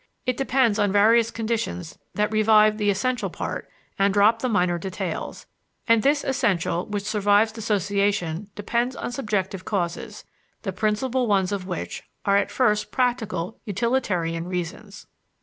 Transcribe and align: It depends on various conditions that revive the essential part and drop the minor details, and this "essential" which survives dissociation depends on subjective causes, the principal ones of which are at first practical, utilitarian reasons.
It 0.25 0.35
depends 0.35 0.79
on 0.79 0.91
various 0.91 1.29
conditions 1.29 1.99
that 2.15 2.31
revive 2.31 2.79
the 2.79 2.89
essential 2.89 3.29
part 3.29 3.69
and 3.99 4.11
drop 4.11 4.39
the 4.41 4.49
minor 4.49 4.79
details, 4.79 5.45
and 5.87 6.01
this 6.01 6.23
"essential" 6.23 6.87
which 6.87 7.03
survives 7.05 7.51
dissociation 7.51 8.49
depends 8.55 8.95
on 8.95 9.11
subjective 9.11 9.63
causes, 9.63 10.23
the 10.63 10.73
principal 10.73 11.27
ones 11.27 11.51
of 11.51 11.67
which 11.67 12.01
are 12.25 12.35
at 12.37 12.49
first 12.49 12.89
practical, 12.89 13.59
utilitarian 13.63 14.47
reasons. 14.47 15.05